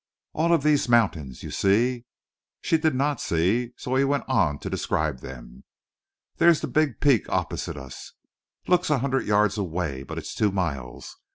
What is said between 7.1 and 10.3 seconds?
opposite us. Looks a hundred yards away, but